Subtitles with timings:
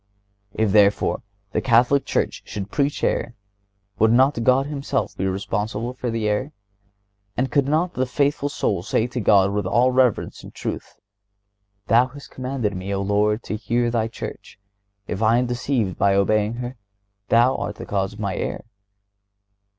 [0.55, 1.21] If, therefore,
[1.51, 3.35] the Catholic Church could preach error,
[3.99, 6.53] would not God Himself be responsible for the error?
[7.37, 10.95] And could not the faithful soul say to God with all reverence and truth:
[11.85, 14.57] Thou hast commanded me, O Lord, to hear Thy Church;
[15.07, 16.77] if I am deceived by obeying her,
[17.29, 18.65] Thou art the cause of my error?